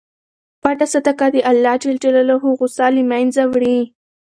[0.61, 3.77] پټه صدقه د اللهﷻ غصه له منځه وړي.